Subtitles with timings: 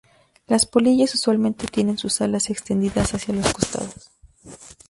[0.47, 4.09] Las polillas usualmente tienen sus alas extendidas hacia los costados.